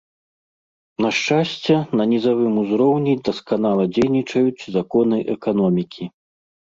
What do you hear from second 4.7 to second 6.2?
законы эканомікі.